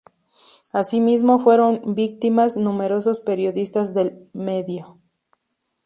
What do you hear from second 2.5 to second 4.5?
numerosos periodistas del